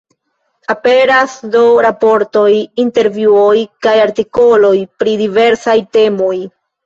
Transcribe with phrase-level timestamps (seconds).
[0.75, 2.55] Aperas do raportoj,
[2.85, 6.35] intervjuoj kaj artikoloj pri diversaj temoj.